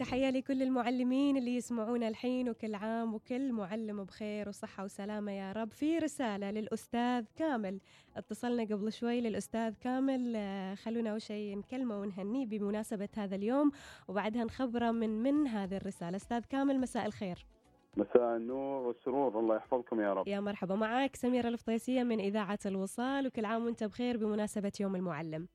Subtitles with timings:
[0.00, 5.70] تحية لكل المعلمين اللي يسمعونا الحين وكل عام وكل معلم بخير وصحة وسلامة يا رب.
[5.70, 7.80] في رسالة للأستاذ كامل.
[8.16, 10.32] اتصلنا قبل شوي للأستاذ كامل.
[10.36, 13.70] آه، خلونا أول شيء نكلمه ونهنيه بمناسبة هذا اليوم
[14.08, 16.16] وبعدها نخبره من من هذه الرسالة.
[16.16, 17.46] أستاذ كامل مساء الخير.
[17.96, 20.28] مساء النور والسرور الله يحفظكم يا رب.
[20.28, 20.74] يا مرحبا.
[20.74, 25.48] معك سميرة الفطيسية من إذاعة الوصال وكل عام وأنت بخير بمناسبة يوم المعلم.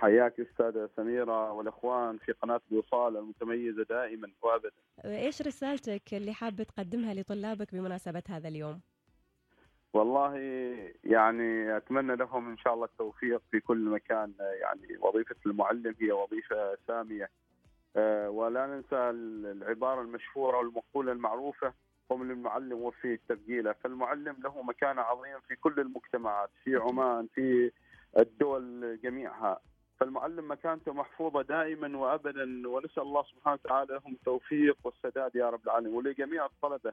[0.00, 4.70] حياك أستاذة سميرة والإخوان في قناة الوصال المتميزة دائما وابدا.
[5.04, 8.80] إيش رسالتك اللي حاب تقدمها لطلابك بمناسبة هذا اليوم؟
[9.92, 10.36] والله
[11.04, 16.76] يعني أتمنى لهم إن شاء الله التوفيق في كل مكان يعني وظيفة المعلم هي وظيفة
[16.86, 17.30] سامية
[17.96, 21.72] آه، ولا ننسى العبارة المشهورة والمقولة المعروفة
[22.10, 27.72] قم للمعلم وفي التبجيله فالمعلم له مكانه عظيمه في كل المجتمعات في عمان في
[28.18, 29.60] الدول جميعها
[30.00, 35.94] فالمعلم مكانته محفوظة دائما وأبدا ونسأل الله سبحانه وتعالى لهم التوفيق والسداد يا رب العالمين
[35.94, 36.92] ولجميع الطلبة.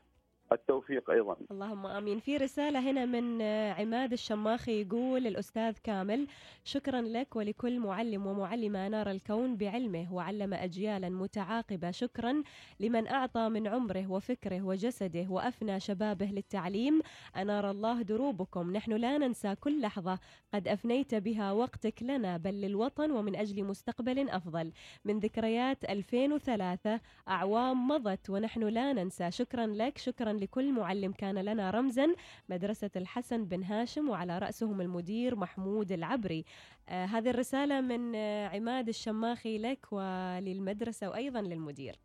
[0.51, 1.35] التوفيق أيضا.
[1.51, 2.19] اللهم آمين.
[2.19, 3.41] في رسالة هنا من
[3.79, 6.27] عماد الشماخي يقول الأستاذ كامل
[6.63, 11.91] شكرا لك ولكل معلم ومعلمة انار الكون بعلمه وعلم اجيالا متعاقبة.
[11.91, 12.43] شكرا
[12.79, 17.01] لمن أعطى من عمره وفكره وجسده وأفنى شبابه للتعليم.
[17.37, 18.71] أنار الله دروبكم.
[18.71, 20.19] نحن لا ننسى كل لحظة
[20.53, 24.71] قد أفنيت بها وقتك لنا بل للوطن ومن أجل مستقبل أفضل.
[25.05, 29.31] من ذكريات 2003 أعوام مضت ونحن لا ننسى.
[29.31, 32.15] شكرا لك شكرا لكل معلم كان لنا رمزا
[32.49, 36.45] مدرسة الحسن بن هاشم وعلى رأسهم المدير محمود العبري.
[36.89, 41.95] آه هذه الرسالة من آه عماد الشماخي لك وللمدرسة وأيضا للمدير.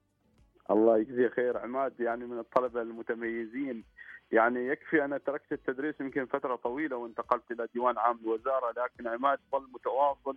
[0.70, 3.84] الله يجزيه خير عماد يعني من الطلبة المتميزين.
[4.32, 9.38] يعني يكفي أنا تركت التدريس يمكن فترة طويلة وانتقلت إلى ديوان عام الوزارة لكن عماد
[9.52, 10.36] ظل متواصل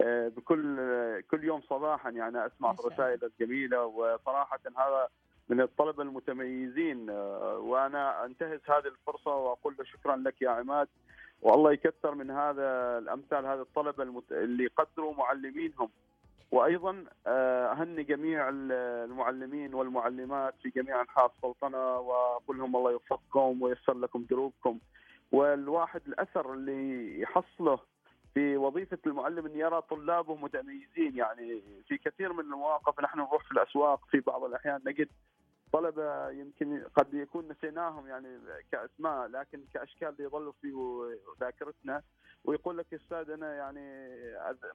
[0.00, 2.10] آه، بكل آه، كل يوم صباحا.
[2.10, 5.08] يعني أسمع الرسائل الجميلة وصراحه هذا
[5.48, 7.10] من الطلبة المتميزين.
[7.10, 10.88] آه، وأنا أنتهز هذه الفرصة وأقول له شكرا لك يا عماد.
[11.42, 14.32] والله يكثر من هذا الأمثال هذه الطلبة المت...
[14.32, 15.90] اللي قدروا معلمينهم.
[16.50, 23.94] وأيضا آه، أهني جميع المعلمين والمعلمات في جميع أنحاء السلطنة واقول لهم الله يوفقكم وييسر
[23.94, 24.78] لكم دروبكم.
[25.32, 27.78] والواحد الأثر اللي يحصله
[28.34, 31.16] في وظيفه المعلم إن يرى طلابه متميزين.
[31.16, 35.08] يعني في كثير من المواقف نحن نروح في الأسواق في بعض الأحيان نجد
[35.72, 38.38] طلبة يمكن قد يكون نسيناهم يعني
[38.72, 40.72] كأسماء لكن كأشكال يظلوا في
[41.40, 42.02] ذاكرتنا
[42.44, 44.08] ويقول لك أستاذ أنا يعني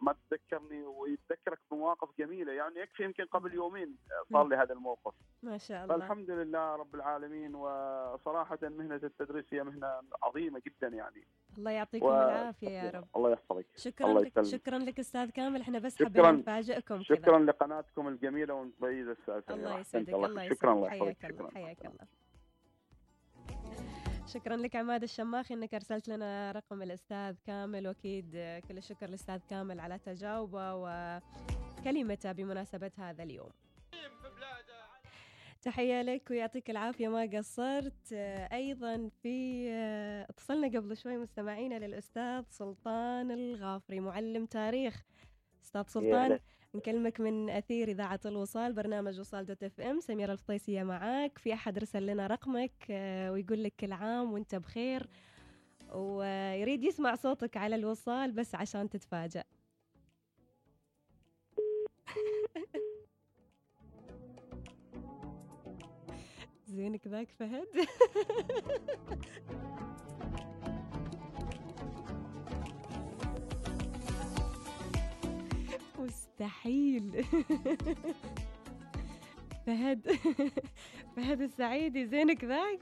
[0.02, 2.54] ما تذكرني ويتذكرك بمواقف جميلة.
[2.54, 3.98] يعني يكفي يمكن قبل يومين
[4.34, 5.14] صار لي هذا الموقف.
[5.44, 5.96] ما شاء الله.
[5.96, 11.28] فالحمد لله رب العالمين وصراحة مهنة التدريس هي مهنة عظيمة جدا يعني.
[11.58, 12.14] الله يعطيكم و...
[12.14, 13.08] العافية يا رب.
[13.16, 13.66] الله يحفظك.
[13.76, 15.62] شكرا الله لك شكرا لك أستاذ كامل.
[15.62, 17.46] إحنا بس حابين نفاجئكم شكرا كذا.
[17.46, 20.30] لقناتكم الجميلة والمميزه أستاذ الله يسعدك الله.
[20.30, 20.54] يسعدك.
[20.54, 22.08] شكرا الله حياك الله حياك الله.
[24.26, 28.32] شكرا لك عماد الشماخي إنك أرسلت لنا رقم الأستاذ كامل وأكيد
[28.68, 33.50] كل الشكر للاستاذ كامل على تجاوبه وكلمته بمناسبة هذا اليوم.
[35.68, 38.14] تحية لك ويعطيك العافية ما قصرت.
[38.54, 39.68] أيضا في
[40.30, 45.04] اتصلنا قبل شوي مستمعينا للأستاذ سلطان الغافري معلم تاريخ.
[45.64, 46.40] أستاذ سلطان
[46.76, 50.00] نكلمك من أثير إذاعة الوصال برنامج وصال دوت إف إم.
[50.00, 51.38] سميرة الفطيسية معاك.
[51.38, 52.86] في أحد رسل لنا رقمك
[53.32, 55.08] ويقول لك كل عام وأنت بخير
[55.94, 59.44] ويريد يسمع صوتك على الوصال بس عشان تتفاجأ.
[66.78, 67.68] زينك ذاك فهد؟
[76.00, 77.12] مستحيل.
[79.66, 80.12] فهد
[81.16, 82.80] فهد السعيدي زينك ذاك؟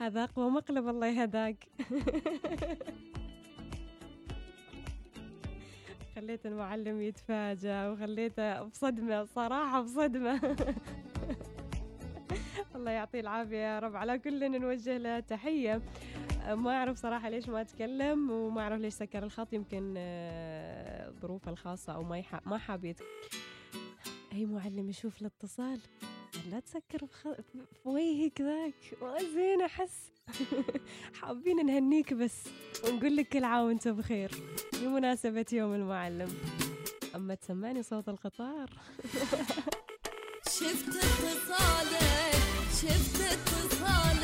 [0.00, 1.68] هذا أقوى مقلب الله يهداك.
[6.16, 10.56] خليت المعلم يتفاجأ وخليته بصدمة صراحة بصدمة.
[12.74, 13.96] الله يعطيه العافية يا رب.
[13.96, 15.82] على كل نوجه له تحية.
[16.48, 19.94] ما أعرف صراحة ليش ما أتكلم وما أعرف ليش سكر الخط يمكن
[21.20, 22.22] ظروفه الخاصة أو ما.
[22.46, 23.00] ما حاب يت...
[24.32, 25.80] أي معلم يشوف الاتصال؟
[26.50, 27.06] لا تسكر.
[27.06, 29.02] في وجهك ذاك.
[29.02, 30.12] ما زين أحس.
[31.20, 32.48] حابين نهنيك بس.
[32.84, 34.30] ونقول لك كل عام وأنت بخير.
[34.82, 36.28] بمناسبة يوم المعلم.
[37.14, 38.70] أما تسمعني صوت القطار.
[40.58, 42.43] شفت اتصالك.
[42.82, 44.23] شفت اتصالك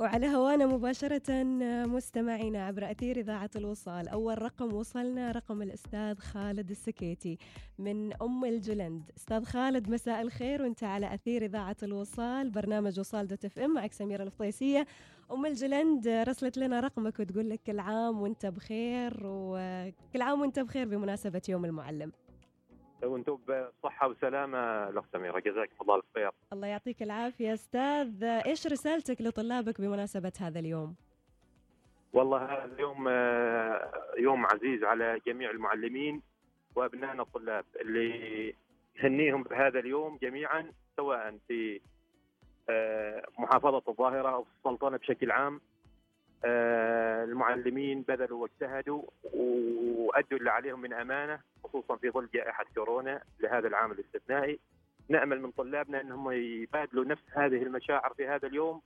[0.00, 1.44] وعلى هوانا مباشرة
[1.84, 4.08] مستمعينا عبر أثير إذاعة الوصال.
[4.08, 7.38] أول رقم وصلنا رقم الأستاذ خالد السكيتي
[7.78, 9.10] من أم الجلند.
[9.16, 13.74] أستاذ خالد مساء الخير وأنت على أثير إذاعة الوصال برنامج وصال dot FM.
[13.74, 14.86] معك سميرة الفطيسية.
[15.32, 20.88] أم الجلند رسلت لنا رقمك وتقول لك كل عام وأنت بخير وكل عام وأنت بخير
[20.88, 22.12] بمناسبة يوم المعلم.
[23.02, 23.38] وأنتم
[23.82, 24.88] بصحة وسلامة.
[24.88, 26.30] الأخت سميرة جزاكم الله الخير.
[26.52, 27.54] الله يعطيك العافية.
[27.54, 30.94] أستاذ إيش رسالتك لطلابك بمناسبة هذا اليوم؟
[32.12, 36.22] والله هذا اليوم آه، يوم عزيز على جميع المعلمين
[36.74, 38.54] وأبنائنا الطلاب اللي
[39.02, 41.80] نهنيهم بهذا اليوم جميعا سواء في
[42.70, 45.60] آه، محافظة الظاهرة أو في السلطنة بشكل عام.
[46.44, 49.02] آه، المعلمين بذلوا واجتهدوا
[49.34, 51.40] وأدوا اللي عليهم من أمانة.
[51.72, 54.58] خصوصا في ظل جائحة كورونا لهذا العام الاستثنائي
[55.08, 58.82] نأمل من طلابنا أنهم يبادلوا نفس هذه المشاعر في هذا اليوم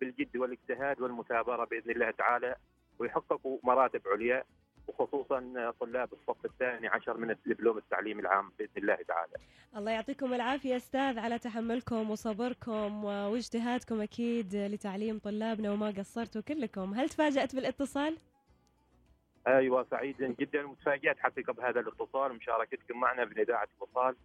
[0.00, 2.56] بالجد والاجتهاد والمثابرة بإذن الله تعالى
[2.98, 4.44] ويحققوا مراتب عليا
[4.88, 9.32] وخصوصا طلاب الصف الثاني عشر من الدبلوم التعليم العام بإذن الله تعالى
[9.76, 17.08] الله يعطيكم العافية أستاذ على تحملكم وصبركم واجتهادكم أكيد لتعليم طلابنا وما قصرتوا كلكم هل
[17.08, 18.16] تفاجأت بالاتصال؟
[19.46, 20.64] أيوه سعيد جدا.
[20.64, 22.30] ومتفاجئت حقيقه بهذا الاتصال.
[22.30, 24.16] ومشاركتكم معنا باذاعه الوصال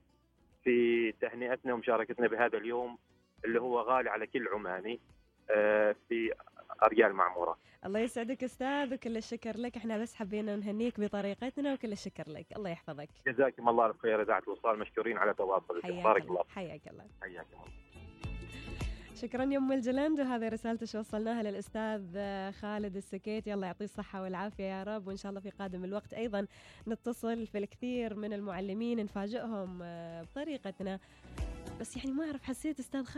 [0.63, 2.98] في تهنئتنا ومشاركتنا بهذا اليوم
[3.45, 5.00] اللي هو غالي على كل عماني
[5.51, 6.33] آه، في
[6.83, 7.57] ارجاء المعموره.
[7.86, 9.77] الله يسعدك أستاذ وكل الشكر لك.
[9.77, 12.45] إحنا بس حبينا نهنيك بطريقتنا وكل الشكر لك.
[12.56, 13.10] الله يحفظك.
[13.27, 14.22] جزاكم الله الخير.
[14.22, 17.06] إذاعة الوصال مشكورين على تواصلكم حياك بارك الله حياك الله.
[17.22, 17.88] حياكم الله.
[19.21, 22.01] شكرا يا أم الجلند وهذه رسالته شو وصلناها للأستاذ
[22.51, 26.48] خالد السكيتي الله يعطيه الصحة والعافية يا رب وإن شاء الله في قادم الوقت أيضا
[26.88, 31.00] نتصل في الكثير من المعلمين نفاجئهم آه، بطريقتنا.
[31.80, 33.18] بس يعني ما أعرف حسيت أستاذ خالد